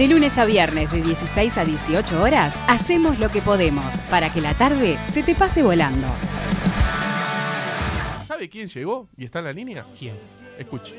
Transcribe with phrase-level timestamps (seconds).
[0.00, 4.40] De lunes a viernes de 16 a 18 horas, hacemos lo que podemos para que
[4.40, 6.06] la tarde se te pase volando.
[8.24, 9.84] ¿Sabe quién llegó y está en la línea?
[9.98, 10.18] ¿Quién?
[10.58, 10.94] Escuche.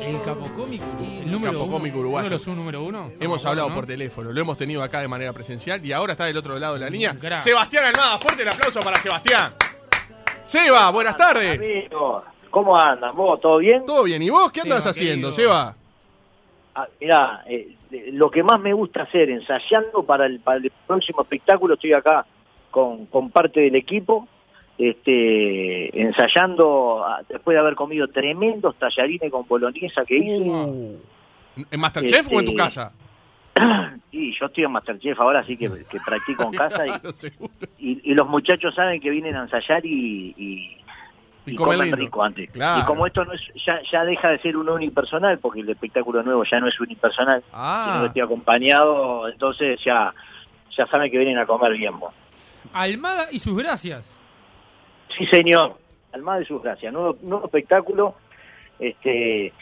[0.00, 0.84] El capocómico,
[1.20, 2.26] el número capocómico uno, uruguayo.
[2.26, 3.10] uno de los un número uno.
[3.18, 3.74] Hemos hablado ¿no?
[3.74, 6.74] por teléfono, lo hemos tenido acá de manera presencial y ahora está del otro lado
[6.74, 7.16] de la línea.
[7.18, 7.40] crack.
[7.40, 9.52] Sebastián Almada, fuerte el aplauso para Sebastián.
[10.44, 11.60] Seba, buenas tardes.
[12.52, 13.16] ¿Cómo andan?
[13.16, 13.40] ¿Vos?
[13.40, 13.84] ¿Todo bien?
[13.84, 14.22] ¿Todo bien?
[14.22, 15.50] ¿Y vos qué andas haciendo, querido.
[15.50, 15.74] Seba?
[16.76, 17.74] Ah, mirá, eh,
[18.12, 22.24] lo que más me gusta hacer, ensayando para el, para el próximo espectáculo, estoy acá
[22.70, 24.28] con, con parte del equipo,
[24.78, 30.48] este, ensayando, ah, después de haber comido tremendos tallarines con boloñesa que hice.
[30.48, 30.96] Uh,
[31.70, 32.92] ¿En Masterchef o en tu Este, casa?
[34.14, 36.86] Y yo estoy en Masterchef ahora, así que, que practico en casa.
[36.86, 36.92] Y,
[37.78, 40.76] y, y los muchachos saben que vienen a ensayar y, y,
[41.44, 41.96] Y y comen comen lindo.
[41.96, 42.50] rico antes.
[42.50, 42.80] Claro.
[42.82, 46.22] Y como esto no es, ya, ya deja de ser un unipersonal, porque el espectáculo
[46.22, 50.12] nuevo ya no es unipersonal, sino que Ah, estoy acompañado, entonces ya,
[50.76, 51.98] ya saben que vienen a comer bien.
[51.98, 52.14] vos.
[52.72, 54.16] Almada y sus gracias.
[55.18, 55.76] Sí, señor.
[56.12, 56.92] Almada de sus gracias.
[56.92, 58.14] Nuevo, nuevo espectáculo.
[58.78, 59.52] Este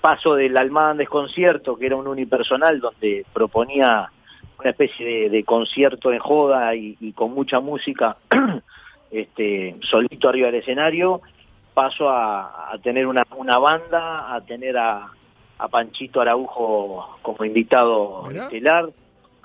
[0.00, 4.10] paso del Almada en Desconcierto, que era un unipersonal donde proponía
[4.58, 8.16] una especie de, de concierto en joda y, y con mucha música,
[9.10, 11.20] este solito arriba del escenario.
[11.76, 15.08] Paso a, a tener una, una banda, a tener a,
[15.58, 18.86] a Panchito Araujo como invitado estelar.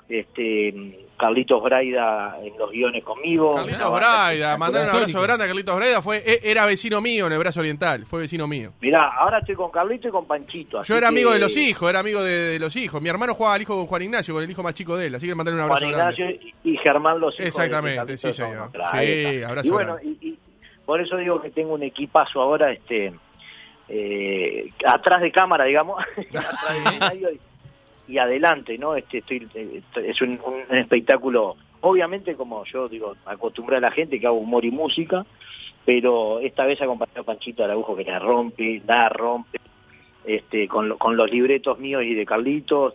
[0.08, 3.54] Este, Carlitos Braida en los guiones conmigo.
[3.54, 6.02] Carlitos Braida, mandar un abrazo grande a Carlitos Braida.
[6.02, 8.72] Fue, e- era vecino mío en el brazo oriental, fue vecino mío.
[8.80, 10.80] Mirá, ahora estoy con Carlito y con Panchito.
[10.80, 13.00] así Yo era que- amigo de los hijos, era amigo de, de los hijos.
[13.00, 15.14] Mi hermano jugaba al hijo con Juan Ignacio, con el hijo más chico de él,
[15.14, 16.22] así que mandarle un abrazo Juan grande.
[16.22, 17.46] Ignacio y y Germán los hijos.
[17.46, 18.70] Exactamente, sí, señor.
[18.92, 20.16] Sí, abrazo Y bueno, grande.
[20.92, 23.14] Por eso digo que tengo un equipazo ahora, este,
[23.88, 28.94] eh, atrás de cámara, digamos, atrás escenario y, y adelante, ¿no?
[28.94, 34.20] Este, estoy, eh, es un, un espectáculo, obviamente como yo digo, acostumbré a la gente
[34.20, 35.24] que hago humor y música,
[35.86, 39.58] pero esta vez acompañé a Panchito Araujo que la rompe, la rompe,
[40.26, 42.92] este, con, lo- con los libretos míos y de Carlitos,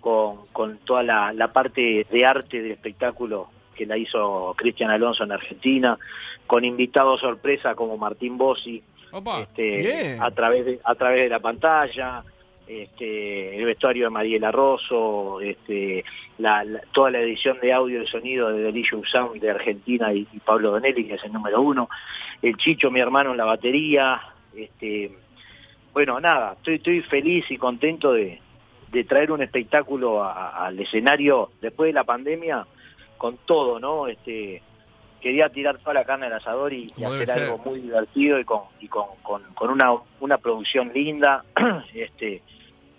[0.00, 3.48] con, con toda la, la parte de arte del espectáculo
[3.80, 5.98] que la hizo Cristian Alonso en Argentina,
[6.46, 9.40] con invitados sorpresa como Martín Bossi, Opa.
[9.40, 12.22] este, a través de, a través de la pantalla,
[12.68, 16.04] este, el vestuario de Mariela Rosso, este,
[16.38, 20.26] la, la- toda la edición de audio y sonido de Delicious Sound de Argentina y,
[20.32, 21.88] y Pablo Donelli, que es el número uno,
[22.42, 24.20] el Chicho, mi hermano, en la batería,
[24.54, 25.10] este,
[25.94, 28.38] bueno, nada, estoy, estoy feliz y contento de,
[28.92, 32.66] de traer un espectáculo a- al escenario después de la pandemia
[33.20, 34.06] con todo, ¿no?
[34.06, 34.62] Este,
[35.20, 37.42] quería tirar toda la carne al asador y, hacer ser.
[37.42, 41.44] algo muy divertido y con, y con, con, con una, una producción linda,
[41.94, 42.42] este,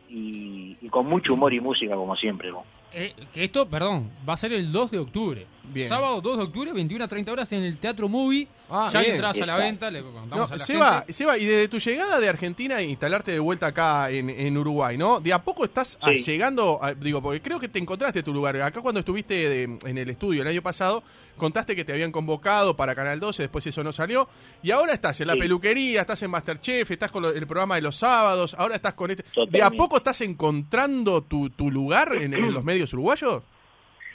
[0.09, 2.64] y, y con mucho humor y música como siempre, ¿no?
[2.94, 5.48] Eh, esto, perdón, va a ser el 2 de octubre.
[5.74, 5.88] Bien.
[5.88, 8.48] Sábado 2 de octubre, 21 a 30 horas en el Teatro Movie.
[8.74, 9.12] Ah, ya bien.
[9.14, 11.14] entradas a la venta, le contamos No, a la Seba, gente.
[11.14, 14.98] Seba, y desde tu llegada de Argentina e instalarte de vuelta acá en, en Uruguay,
[14.98, 15.20] ¿no?
[15.20, 16.24] De a poco estás ah, Sí.
[16.24, 18.56] llegando, a- digo, porque creo que te encontraste tu lugar.
[18.62, 21.04] Acá cuando estuviste de- en el estudio el año pasado,
[21.36, 24.30] contaste que te habían convocado para Canal 12, después eso no salió,
[24.64, 25.40] y ahora estás en la Sí.
[25.40, 29.12] peluquería, estás en Masterchef, estás con lo- el programa de los sábados, ahora estás con
[29.12, 29.24] este...
[29.50, 33.44] ¿De a poco estás encontrando tu, tu lugar en, en los medios uruguayos?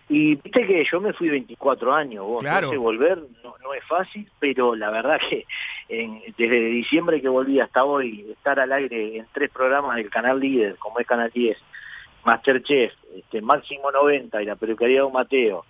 [0.09, 2.59] Y viste que yo me fui 24 años, vos, Claro.
[2.73, 5.45] entonces volver no, no es fácil, pero la verdad que
[5.89, 10.39] en- desde diciembre que volví hasta hoy, estar al aire en tres programas del canal
[10.39, 11.59] líder, como es Canal 10,
[12.25, 15.65] Masterchef, este, Máximo 90 y la peluquería de Don Mateo,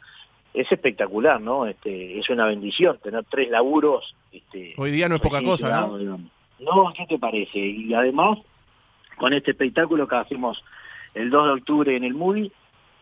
[0.55, 1.67] es espectacular, ¿no?
[1.67, 4.15] Este, es una bendición tener tres laburos.
[4.33, 5.99] Este, Hoy día no es poca cosa, ¿no?
[5.99, 6.31] digamos.
[6.61, 7.59] No, ¿qué te parece?
[7.59, 8.39] Y además,
[9.19, 10.63] con este espectáculo que hacemos
[11.15, 12.51] el 2 de octubre en el Movie,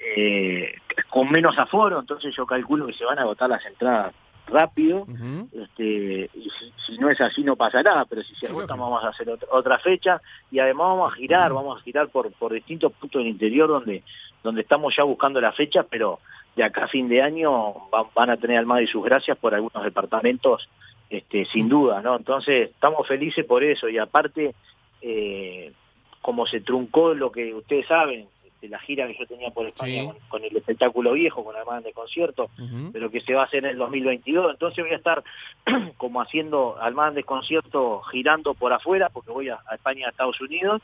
[0.01, 0.73] eh,
[1.11, 4.15] con menos aforo, entonces yo calculo que se van a agotar las entradas
[4.47, 5.07] rápido.
[5.53, 8.77] Este, y si, si no es así no pasa nada, pero si se lógico.
[8.77, 12.31] vamos a hacer otra, otra fecha y además vamos a girar, vamos a girar por,
[12.33, 14.03] por distintos puntos del interior donde,
[14.43, 16.19] donde estamos ya buscando las fechas, pero
[16.57, 19.55] de acá a fin de año va- van a tener Almada y sus gracias por
[19.55, 20.69] algunos departamentos,
[21.09, 22.15] este, sin duda, ¿no?
[22.17, 24.55] Entonces estamos felices por eso y aparte,
[25.01, 25.73] eh,
[26.21, 28.27] como se truncó lo que ustedes saben,
[28.65, 30.07] este, la gira que yo tenía por España Sí.
[30.07, 32.51] con, con el espectáculo viejo, con Almada de concierto,
[32.93, 34.53] pero que se va a hacer en el 2022.
[34.53, 35.23] Entonces voy a estar
[35.97, 40.41] como haciendo Almada de concierto girando por afuera, porque voy a, a España, a Estados
[40.41, 40.83] Unidos,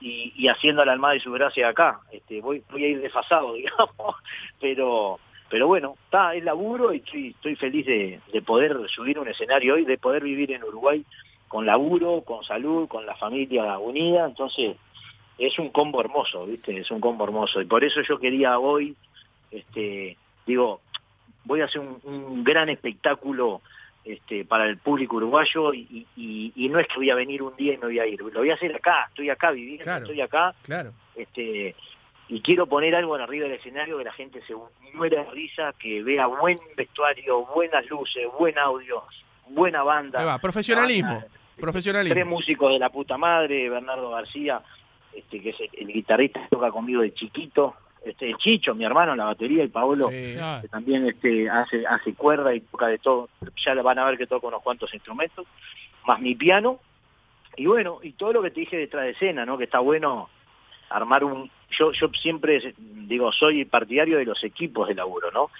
[0.00, 2.00] y, y haciendo la Almada y su gracia acá.
[2.12, 4.16] Este, voy, voy a ir desfasado, digamos,
[4.60, 5.18] pero
[5.48, 9.74] pero bueno, está, es laburo y estoy, estoy feliz de, de poder subir un escenario
[9.74, 11.04] hoy, de poder vivir en Uruguay
[11.46, 14.76] con laburo, con salud, con la familia unida, entonces
[15.38, 16.78] es un combo hermoso, ¿viste?
[16.78, 17.60] Es un combo hermoso.
[17.60, 18.94] Y por eso yo quería hoy,
[19.50, 20.16] este,
[20.46, 20.80] digo,
[21.44, 23.60] voy a hacer un, un gran espectáculo
[24.04, 27.56] este, para el público uruguayo y, y, y, no es que voy a venir un
[27.56, 30.04] día y me voy a ir, lo voy a hacer acá, estoy acá viviendo, Claro.
[30.04, 30.92] estoy acá, Claro.
[31.16, 31.74] este,
[32.28, 34.54] y quiero poner algo en arriba del escenario que la gente se
[34.94, 39.02] muera de risa, que vea buen vestuario, buenas luces, buen audio,
[39.48, 40.24] buena banda.
[40.24, 41.12] Va, profesionalismo.
[41.14, 41.28] Banda,
[41.60, 42.14] Profesionalismo.
[42.14, 44.60] Tres músicos de la puta madre, Bernardo García,
[45.16, 47.74] este, que es el, guitarrista que toca conmigo de chiquito,
[48.04, 50.36] este, el Chicho, mi hermano, en la batería, y Paolo, Sí.
[50.40, 53.28] Ah, que también este, hace, hace cuerda y toca de todo,
[53.64, 55.46] ya van a ver que toca unos cuantos instrumentos,
[56.06, 56.78] más mi piano,
[57.56, 59.56] y bueno, y todo lo que te dije detrás de escena, ¿no?
[59.56, 60.28] Que está bueno
[60.90, 61.50] armar un...
[61.70, 65.50] Yo, yo siempre, digo, soy partidario de los equipos de laburo, ¿no?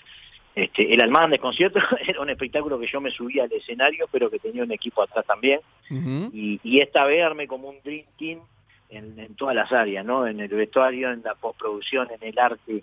[0.55, 4.39] Este, el Almán Desconcierto era un espectáculo que yo me subía al escenario, pero que
[4.39, 5.61] tenía un equipo atrás también,
[5.91, 8.41] y, y esta vez armé como un dream team
[8.91, 10.27] en, en todas las áreas, ¿no?
[10.27, 12.83] En el vestuario, en la postproducción, en el arte,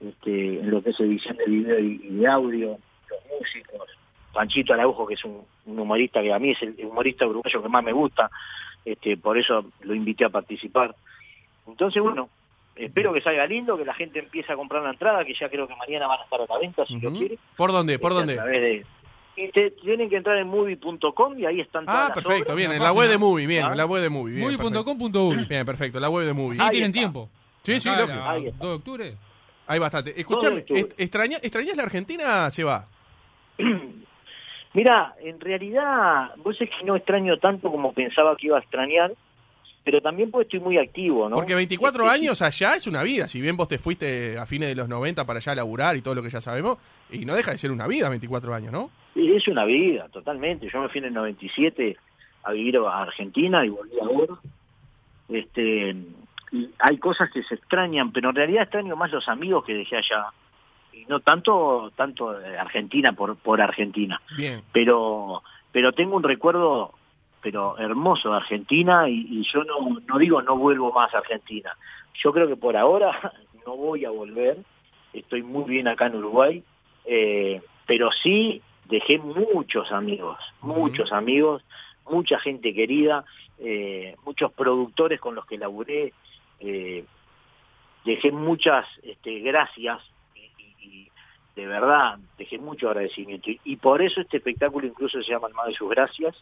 [0.00, 2.78] este, en lo que es edición de video y, y de audio,
[3.10, 3.88] los músicos,
[4.32, 7.68] Panchito Araujo, que es un, un humorista que a mí es el humorista uruguayo que
[7.68, 8.30] más me gusta,
[8.84, 10.94] este, por eso lo invité a participar.
[11.66, 12.28] Entonces, bueno,
[12.76, 15.66] espero que salga lindo, que la gente empiece a comprar la entrada, que ya creo
[15.68, 17.38] que mañana van a estar a la venta, si lo quiere.
[17.56, 17.98] ¿Por dónde?
[17.98, 18.32] ¿Por Este, dónde?
[18.34, 18.86] A través de...
[19.36, 22.56] Este, tienen que entrar en movie.com y ahí están todas Ah, las perfecto, obras.
[22.56, 23.16] bien, en la web de.
[23.18, 23.70] Movie, bien, Ah.
[23.72, 24.56] en la web de Movie, bien.
[24.56, 24.84] perfecto.
[24.84, 25.46] Movie.com.uy.
[25.48, 26.56] Bien, perfecto, la web de Movie.
[26.56, 27.00] Sí, Ahí tienen está.
[27.00, 27.30] tiempo.
[27.62, 28.58] Sí, sí, la- Ahí está.
[28.58, 29.14] 2 de octubre.
[29.66, 30.14] Hay bastante.
[30.20, 32.50] Est- extraña, ¿extrañas la Argentina?
[32.50, 32.86] Se va.
[34.72, 39.12] Mira, en realidad, vos es que no extraño tanto como pensaba que iba a extrañar,
[39.82, 41.36] pero también porque estoy muy activo, ¿no?
[41.36, 43.28] Porque 24 Este, años allá es una vida.
[43.28, 46.02] Si bien vos te fuiste a fines de los 90 para allá a laburar y
[46.02, 46.78] todo lo que ya sabemos,
[47.10, 48.90] y no deja de ser una vida 24 años, ¿no?
[49.14, 50.68] Es una vida, totalmente.
[50.72, 51.96] Yo me fui en el 97
[52.44, 54.34] a vivir a Argentina y volví ahora.
[55.28, 55.96] Este,
[56.52, 59.96] y hay cosas que se extrañan, pero en realidad extraño más los amigos que dejé
[59.96, 60.26] allá.
[60.92, 64.20] Y no tanto tanto Argentina por, por Argentina.
[64.36, 64.62] Bien.
[64.72, 65.42] pero
[65.72, 66.92] pero tengo un recuerdo
[67.42, 71.76] pero hermoso de Argentina y, y yo no, no digo no vuelvo más a Argentina.
[72.22, 73.32] Yo creo que por ahora
[73.66, 74.58] no voy a volver,
[75.12, 76.62] estoy muy bien acá en Uruguay,
[77.04, 81.64] eh, pero sí dejé muchos amigos, muchos amigos,
[82.08, 83.24] mucha gente querida,
[83.58, 86.12] eh, muchos productores con los que laburé,
[86.60, 87.04] eh,
[88.04, 90.00] dejé muchas este, gracias
[90.34, 91.08] y,
[91.56, 93.50] de verdad dejé mucho agradecimiento.
[93.50, 96.36] Y, y por eso este espectáculo incluso se llama El Más de sus Gracias,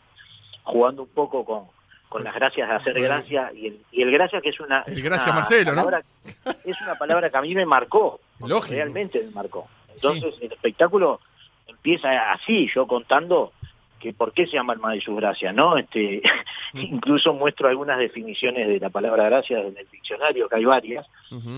[0.65, 1.65] jugando un poco con,
[2.09, 5.03] con las gracias de hacer gracia y el, y el gracias que es una, El
[5.03, 5.85] gracias una Marcelo, ¿no?
[5.85, 6.03] palabra-
[6.65, 8.75] es una palabra que a mí me marcó, Lógico.
[8.75, 9.69] realmente me marcó.
[9.95, 11.21] Entonces el espectáculo
[11.67, 13.53] empieza así, yo contando
[13.99, 15.77] que por qué se llama el mal de su gracia, ¿no?
[15.77, 16.23] Este,
[16.75, 21.07] incluso muestro algunas definiciones de la palabra gracia en el diccionario, que hay varias,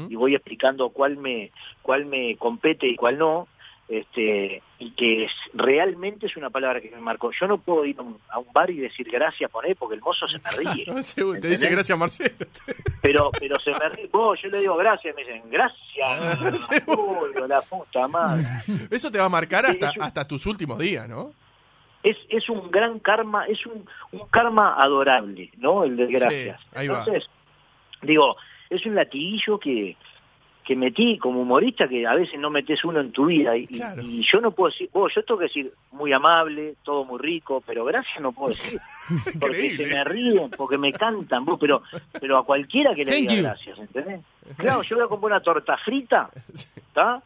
[0.09, 1.51] y voy explicando cuál me,
[1.83, 3.47] cuál me compete y cuál no,
[3.91, 7.31] este, y que es- realmente es una palabra que me marcó.
[7.39, 9.97] Yo no puedo ir a un, a un bar y decir gracias por él porque
[9.97, 10.85] el mozo se me ríe.
[11.41, 12.37] Te dice gracias Marcelo.
[13.03, 14.09] Pero, pero se me ríe.
[14.13, 16.69] Vos, yo le digo gracias, me dicen gracias.
[16.69, 16.77] Sí.
[16.87, 18.45] Uy, la puta madre.
[18.91, 21.33] Eso te va a marcar hasta, es un- hasta tus últimos días, ¿no?
[22.03, 25.85] es, es un gran karma, es un, un karma adorable, ¿no?
[25.85, 26.59] El de gracias.
[26.61, 27.01] Sí, ahí va.
[27.01, 27.29] Entonces,
[28.01, 28.37] digo,
[28.71, 29.97] es un latiguillo que,
[30.71, 33.67] que metí como humorista que a veces no metes uno en tu vida y, y-
[33.79, 34.03] Claro.
[34.03, 37.61] y yo no puedo decir, vos, yo tengo que decir muy amable, todo muy rico,
[37.67, 38.79] pero gracias no puedo decir,
[39.41, 39.89] porque Increíble.
[39.89, 41.83] se me ríen, porque me cantan, vos, pero,
[42.21, 43.43] pero a cualquiera que le Thank diga you.
[43.43, 44.21] gracias, ¿entendés?
[44.59, 46.31] Claro, yo voy a comprar una torta frita,
[46.77, 47.21] ¿está?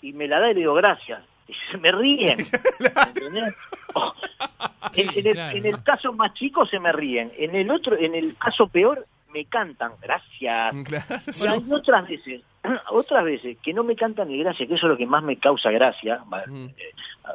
[0.00, 1.22] Y me la da y le digo gracias.
[1.48, 2.38] Y se me ríen.
[3.14, 3.54] ¿entendés?
[3.92, 4.14] Oh,
[4.94, 5.56] Sí, en, en el, claro.
[5.58, 7.30] en el caso más chico se me ríen.
[7.36, 10.74] En el otro, en el caso peor, me cantan gracias.
[10.84, 11.22] Claro.
[11.26, 12.42] Y hay otras veces,
[12.90, 15.36] otras veces que no me cantan ni gracias, que eso es lo que más me
[15.36, 16.64] causa gracia, Mm.
[16.66, 16.74] eh,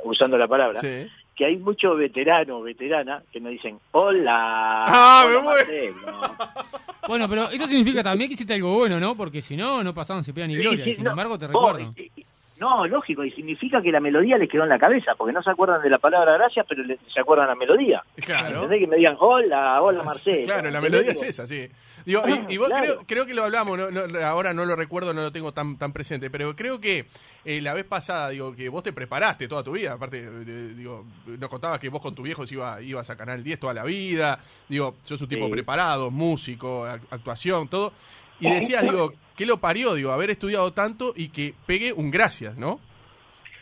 [0.04, 1.08] usando la palabra, Sí.
[1.36, 5.96] que hay muchos veteranos, veteranas, que me dicen, hola, Ah, me hola, muero.
[5.96, 6.36] Marcelo".
[7.08, 9.16] Bueno, pero eso significa también que hiciste algo bueno, ¿no?
[9.16, 10.84] Porque si no, no pasaban ni Sí, gloria.
[10.84, 11.94] sí, y sin no, embargo, te vos, recuerdo.
[11.96, 12.25] y- y-
[12.60, 15.50] No, lógico, y significa que la melodía les quedó en la cabeza, porque no se
[15.50, 18.02] acuerdan de la palabra gracias, pero le- se acuerdan la melodía.
[18.16, 18.56] Claro.
[18.64, 18.80] ¿Entendés?
[18.80, 20.44] Que me digan, hola, hola Marcelo.
[20.46, 21.68] Claro, la melodía es esa, sí.
[22.06, 22.86] Digo, y, y vos Claro.
[22.86, 25.78] creo, creo que lo hablamos, no- no, ahora no lo recuerdo, no lo tengo tan,
[25.78, 27.08] tan presente, pero creo que
[27.44, 31.06] eh, la vez pasada, digo, que vos te preparaste toda tu vida, aparte, eh, digo,
[31.26, 34.40] nos contabas que vos con tu viejos iba, ibas a Canal 10 toda la vida,
[34.70, 35.52] digo, sos un tipo Sí.
[35.52, 37.92] preparado, músico, ac- actuación, todo,
[38.40, 42.58] y decías, digo, ¿qué lo parió, digo, haber estudiado tanto y que pegue un gracias,
[42.58, 42.80] ¿no?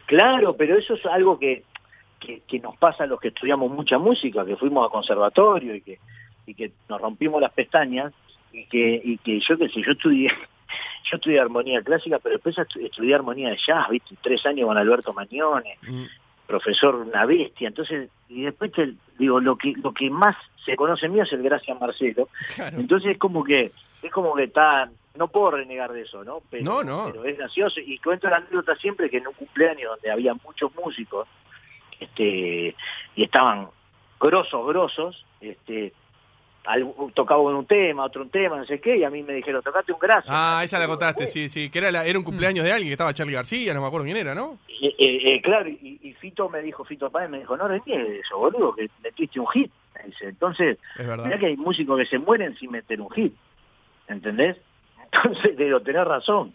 [0.05, 1.63] Claro, pero eso es algo que,
[2.19, 5.81] que, que nos pasa a los que estudiamos mucha música, que fuimos a conservatorio y
[5.81, 5.99] que,
[6.45, 8.13] y que nos rompimos las pestañas.
[8.51, 10.27] y que, y que yo qué sé, yo estudié,
[11.09, 14.77] yo estudié armonía clásica, pero después estu- estudié armonía de jazz, viste, tres años con
[14.77, 16.03] Alberto Mañone, Mm.
[16.47, 20.35] Profesor una bestia, entonces, y después te digo, lo que, lo que más
[20.65, 22.79] se conoce mío es el Gracias Marcelo, Claro.
[22.79, 23.71] entonces es como que,
[24.01, 26.41] es como que está, no puedo renegar de eso, ¿no?
[26.49, 27.05] Pero, No, no.
[27.11, 30.73] pero es gracioso, y cuento la anécdota siempre que en un cumpleaños donde había muchos
[30.75, 31.27] músicos,
[31.99, 32.75] este,
[33.15, 33.67] y estaban
[34.19, 35.93] grosos, grosos, este,
[36.65, 39.61] algún- tocaba un tema, otro un tema, no sé qué, y a mí me dijeron,
[39.61, 40.25] tocate un gracias.
[40.29, 41.69] Ah, esa la contaste, sí, sí.
[41.69, 44.05] Que era, la- era un cumpleaños de alguien, que estaba Charlie García, no me acuerdo
[44.05, 44.57] quién era, ¿no?
[44.81, 48.37] Eh, eh, claro, y, y Fito me dijo, Fito Páez me dijo, no reniegues eso,
[48.37, 49.71] boludo, que metiste un hit.
[50.05, 51.23] Dice, entonces, Es verdad.
[51.25, 53.33] mirá que hay músicos que se mueren sin meter un hit,
[54.07, 54.57] ¿entendés?
[55.13, 56.53] Entonces, digo, tenés razón.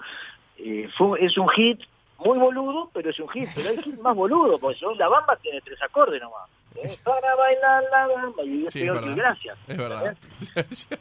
[0.58, 1.80] Eh, fue, es un hit
[2.18, 5.36] muy boludo, pero es un hit, pero hay hit más boludo, porque son, la bamba
[5.36, 6.48] tiene tres acordes nomás.
[6.74, 6.96] ¿eh?
[7.02, 9.58] Para bailar la bamba, y es Sí, es peor que gracias.
[9.66, 10.16] Es verdad.
[10.56, 10.96] es Así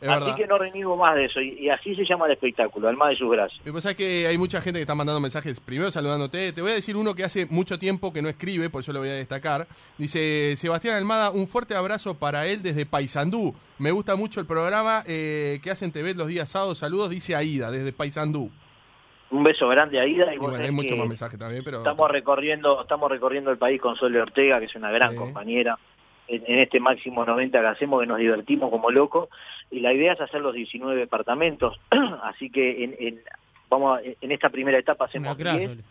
[0.00, 0.36] verdad.
[0.36, 3.16] que no reniego más de eso, y, y así se llama el espectáculo, Alma de
[3.16, 3.60] sus gracias.
[3.62, 6.52] Que pasa es que hay mucha gente que está mandando mensajes, primero saludándote.
[6.52, 9.00] Te voy a decir uno que hace mucho tiempo que no escribe, por eso lo
[9.00, 9.66] voy a destacar.
[9.98, 13.54] Dice Sebastián Almada, un fuerte abrazo para él desde Paysandú.
[13.78, 16.78] Me gusta mucho el programa eh, que hacen TV los días sábados.
[16.78, 18.50] Saludos, dice Aida, desde Paysandú.
[19.34, 20.32] Un beso grande a Ida.
[20.32, 21.78] Y Y vos bueno, hay sabés muchos que- más mensajes también, pero...
[21.78, 25.16] Estamos recorriendo, estamos recorriendo el país con Sole Ortega, que es una gran Sí.
[25.16, 25.78] compañera,
[26.28, 29.28] en, en este máximo 90 que hacemos, que nos divertimos como locos,
[29.70, 31.78] y la idea es hacer los 19 departamentos,
[32.22, 33.20] así que en, en-
[33.68, 35.82] vamos a- en esta primera etapa Una hacemos crack, 10, Sole.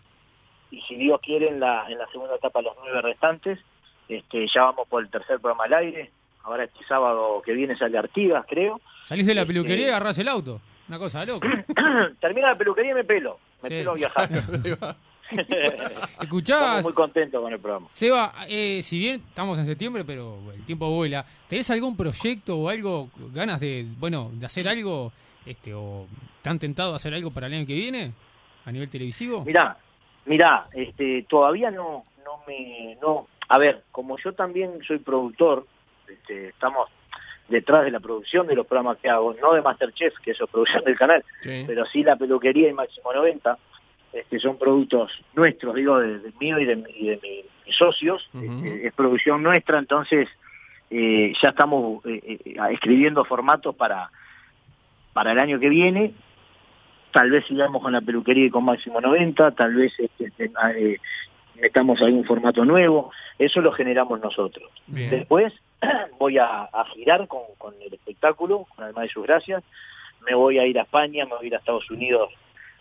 [0.71, 3.59] y si Dios quiere en la, en la segunda etapa los nueve restantes,
[4.07, 6.11] este, ya vamos por el tercer programa al aire,
[6.43, 10.17] ahora este sábado que viene sale Artigas, creo, Salís de la Este- peluquería y agarrás
[10.17, 10.61] el auto.
[10.87, 11.25] Una cosa
[12.19, 13.75] termina la peluquería y me pelo, me Sí.
[13.75, 14.29] pelo a viajar.
[16.21, 17.87] Estamos muy contentos con el programa.
[17.91, 22.69] Seba, eh, si bien estamos en septiembre, pero el tiempo vuela, ¿tenés algún proyecto o
[22.69, 25.11] algo, ganas de, bueno, de hacer algo,
[25.45, 26.05] este, o
[26.41, 28.11] tan tentado de hacer algo para el año que viene
[28.65, 29.43] a nivel televisivo?
[29.43, 29.77] Mirá,
[30.25, 35.65] mirá, este, todavía no, no me, no, a ver, como yo también soy productor,
[36.07, 36.89] este, estamos
[37.49, 40.49] detrás de la producción de los programas que hago, no de Masterchef, que eso es
[40.51, 41.63] producción del canal, Sí.
[41.67, 43.57] pero sí la peluquería y Máximo 90,
[44.13, 48.29] este, son productos nuestros, digo, de, de mío y de, y de mi- mis socios,
[48.33, 50.29] este, es producción nuestra, entonces
[50.89, 54.09] eh, ya estamos eh, eh, escribiendo formatos para,
[55.13, 56.13] para el año que viene,
[57.11, 60.97] tal vez sigamos con la peluquería y con Máximo 90, tal vez este, este, eh,
[61.61, 64.69] metamos algún formato nuevo, eso lo generamos nosotros.
[64.87, 65.09] Bien.
[65.09, 65.53] Después
[66.19, 69.63] voy a, a girar con, con el espectáculo, con Alma de sus gracias,
[70.25, 72.31] me voy a ir a España, me voy a ir a Estados Unidos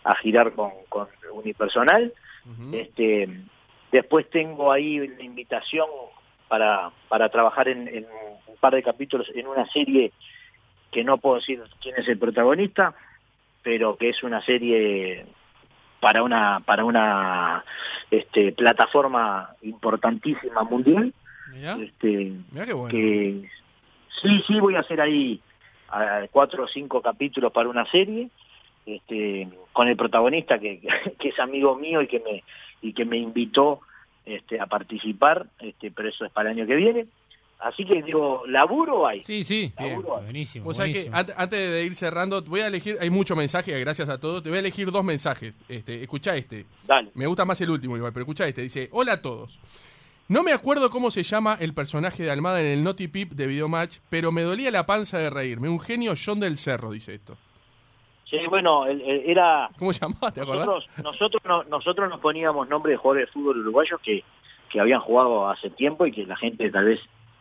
[0.03, 2.13] a girar con, con unipersonal,
[2.73, 3.29] este,
[3.91, 5.87] después tengo ahí la invitación
[6.49, 8.05] para, para trabajar en, en
[8.47, 10.11] un par de capítulos en una serie
[10.91, 12.93] que no puedo decir quién es el protagonista,
[13.63, 15.25] pero que es una serie
[15.99, 17.63] para una para una
[18.11, 21.13] este, plataforma importantísima mundial.
[21.51, 21.77] Mirá.
[21.81, 22.91] Este, Mirá qué bueno.
[22.91, 23.49] que
[24.21, 25.41] sí, sí voy a hacer ahí
[25.89, 28.29] ah, cuatro o cinco capítulos para una serie,
[28.85, 30.79] este, con el protagonista que,
[31.19, 32.43] que es amigo mío y que me
[32.81, 33.79] y que me invitó
[34.25, 37.07] este, a participar, este, pero eso es para el año que viene.
[37.59, 39.23] Así que digo, laburo hay.
[39.23, 40.01] Sí, sí, Bien.
[40.01, 40.65] buenísimo.
[40.65, 44.19] Vos sabés que antes de ir cerrando, voy a elegir, hay muchos mensajes, gracias a
[44.19, 45.57] todos, te voy a elegir dos mensajes.
[45.69, 46.65] Este, escuchá este.
[46.85, 47.11] Dale.
[47.13, 48.63] Me gusta más el último igual, pero escuchá este.
[48.63, 49.61] Dice, hola a todos.
[50.27, 53.45] No me acuerdo cómo se llama el personaje de Almada en el Naughty Pip de
[53.47, 55.69] Videomatch, pero me dolía la panza de reírme.
[55.69, 57.37] Un genio John del Cerro, dice esto.
[58.25, 60.31] Sí, bueno, el- el- era ¿Cómo se llamaba?
[60.31, 60.65] ¿Te acordás?
[60.65, 64.23] nosotros nosotros no- nosotros nos poníamos nombres de jugadores de fútbol uruguayos que,
[64.69, 66.99] que habían jugado hace tiempo y que la gente tal vez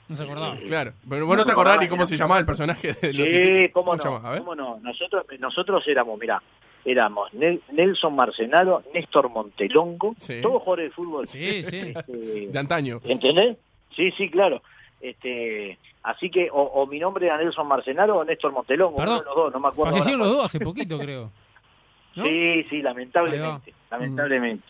[0.08, 0.56] No se acordaba.
[0.56, 3.72] Claro, pero vos no te acordás ni cómo se llamaba el personaje de Sí, Pip.
[3.72, 4.78] cómo, no, cómo no.
[4.82, 6.42] Nosotros, nosotros éramos, mira,
[6.84, 10.40] éramos Nel- Nelson Marcenaro, Néstor Montelongo, Sí.
[10.42, 11.28] todos jugadores de fútbol.
[11.28, 11.76] Sí, sí.
[11.94, 13.00] Este, De antaño.
[13.04, 13.56] ¿Entendés?
[13.94, 14.62] Sí, sí, claro.
[15.00, 19.20] Este, así que o, o mi nombre era Nelson Marcenaro o Néstor Montelongo, Perdón, uno
[19.22, 19.92] de los dos, no me acuerdo.
[19.92, 21.30] Fallecieron los dos hace poquito, creo.
[22.14, 22.24] ¿No?
[22.24, 24.64] Sí, sí, lamentablemente, lamentablemente.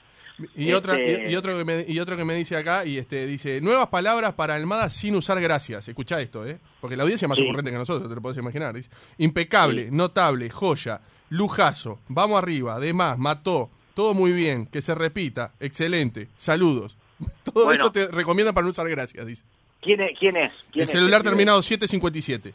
[0.56, 2.96] Y, Este- otra, y, y otro que me, y otro que me dice acá, y
[2.98, 5.86] este dice, nuevas palabras para Almada sin usar gracias.
[5.88, 6.58] Escucha esto, ¿eh?
[6.80, 7.44] Porque la audiencia es más Sí.
[7.44, 8.74] ocurrente que nosotros, te lo podés imaginar.
[8.74, 11.00] Dice, impecable, notable, joya,
[11.32, 16.96] lujazo, vamos arriba, además, mató, todo muy bien, que se repita, excelente, saludos.
[17.44, 17.72] Todo Bueno.
[17.72, 19.44] eso te recomienda para no usar gracias, dice.
[19.80, 20.18] ¿Quién es?
[20.18, 20.52] ¿Quién es?
[20.72, 21.36] ¿Quién El celular ¿Quién es?
[21.36, 22.52] terminado 757.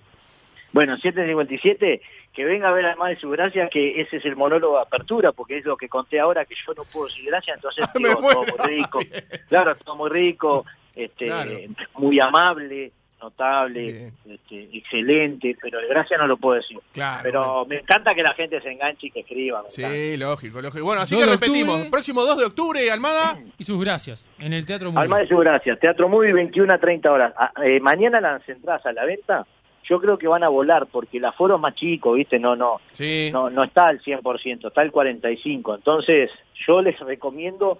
[0.73, 2.01] Bueno, 757,
[2.33, 5.31] que venga a ver además de su gracia, que ese es el monólogo de apertura,
[5.31, 8.17] porque es lo que conté ahora, que yo no puedo decir gracias, entonces muero.
[8.17, 8.99] todo muy rico.
[9.49, 10.65] Claro, todo muy rico,
[10.95, 11.51] este, Claro.
[11.95, 16.77] muy amable, notable, este, excelente, pero el gracia no lo puedo decir.
[16.93, 19.59] Claro, pero me encanta que la gente se enganche y que escriba.
[19.59, 19.69] encanta.
[19.91, 20.83] Sí, lógico, lógico.
[20.85, 21.73] Bueno, así 2 que repetimos.
[21.75, 21.91] octubre.
[21.91, 23.39] Próximo 2 de octubre, Almada.
[23.57, 25.79] Y sus gracias, en el Teatro Muy Alma de su gracias.
[25.79, 27.33] Teatro Movie 21 a 30 horas.
[27.37, 29.45] Ah, eh, mañana las entradas a la venta,
[29.83, 32.39] yo creo que van a volar porque el aforo es más chico, ¿viste?
[32.39, 33.29] No, no, Sí.
[33.33, 35.75] no, no está al 100%, está al 45%.
[35.75, 36.29] Entonces,
[36.67, 37.79] yo les recomiendo...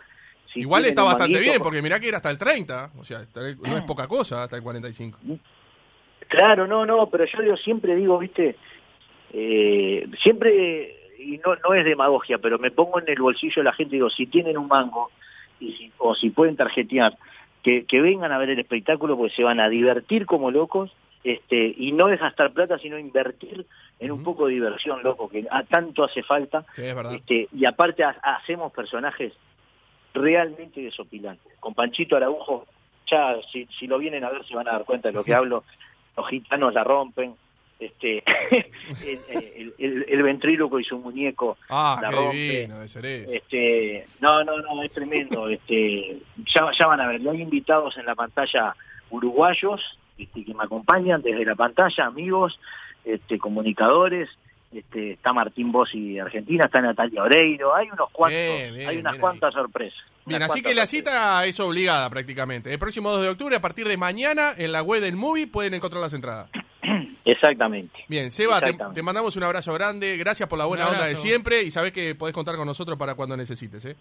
[0.58, 2.92] si Igual está bastante bien, porque mirá que era hasta el 30.
[2.98, 3.20] O sea,
[3.62, 5.20] no es poca cosa hasta el 45.
[6.28, 8.56] Claro, no, no, pero yo digo, siempre digo, viste,
[9.34, 13.74] eh, siempre, y no, no es demagogia, pero me pongo en el bolsillo de la
[13.74, 15.12] gente y digo, si tienen un mango
[15.60, 17.18] y si- o si pueden tarjetear,
[17.64, 20.92] que, que vengan a ver el espectáculo porque se van a divertir como locos,
[21.24, 23.66] este, y no es gastar plata, sino invertir
[24.00, 26.66] en un poco de diversión, loco, que a tanto hace falta.
[26.74, 27.14] Sí, es verdad.
[27.14, 29.34] Este, y aparte ha- hacemos personajes
[30.18, 31.54] realmente desopilantes.
[31.60, 32.66] Con Panchito Araujo,
[33.10, 35.34] ya si, si lo vienen a ver se van a dar cuenta de lo que
[35.36, 35.64] hablo.
[36.16, 37.36] Los gitanos la rompen.
[37.80, 38.24] Este,
[39.78, 42.38] el, el, ventríloco y su muñeco Ah, la qué rompe.
[42.38, 45.48] divino este, no, no, no, es tremendo.
[45.48, 46.18] Este,
[46.56, 48.76] ya, ya van a ver, hay invitados en la pantalla
[49.12, 49.80] uruguayos
[50.18, 52.60] este, que me acompañan desde la pantalla, amigos,
[53.06, 54.28] este, comunicadores.
[54.72, 58.98] Este, está Martín Bossi de Argentina, está Natalia Oreiro, hay unos cuantos, Bien, bien, hay
[58.98, 60.00] unas bien cuantas sorpresas.
[60.26, 60.90] Bien, unas así que la sorpresas.
[60.90, 62.74] cita es obligada prácticamente.
[62.74, 65.74] El próximo 2 de octubre, a partir de mañana, en la web del movie pueden
[65.74, 66.50] encontrar las entradas.
[67.26, 68.06] Exactamente.
[68.08, 69.00] Bien, Seba, te, Exactamente.
[69.00, 70.18] te mandamos un abrazo grande.
[70.18, 73.16] Gracias por la buena onda de siempre y sabés que podés contar con nosotros para
[73.16, 73.86] cuando necesites.
[73.86, 73.96] ¿eh?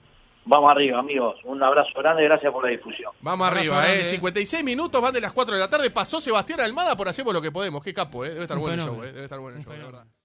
[0.45, 1.37] Vamos arriba, amigos.
[1.43, 3.13] Un abrazo grande, gracias por la difusión.
[3.21, 4.03] Vamos arriba, grande, ¿eh?
[4.03, 4.07] eh.
[4.07, 5.91] 56 minutos, van de las 4 de la tarde.
[5.91, 7.83] Pasó Sebastián Almada por Hacemos lo que podemos.
[7.83, 8.31] Qué capo, ¿eh?
[8.31, 9.03] Debe estar bueno el show.
[9.03, 9.13] ¿eh?
[9.13, 9.99] Debe estar bueno el show, de fenómeno.
[9.99, 10.13] verdad.